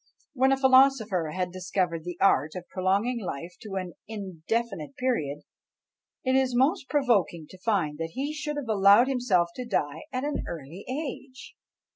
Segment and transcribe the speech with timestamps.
[0.33, 5.43] When a philosopher had discovered the art of prolonging life to an indefinite period,
[6.23, 10.23] it is most provoking to find that he should have allowed himself to die at
[10.23, 11.55] an early age!